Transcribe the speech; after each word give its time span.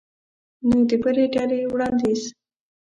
نو 0.67 0.77
د 0.89 0.91
بلې 1.03 1.25
ډلې 1.33 1.59
وړاندیز 1.71 2.21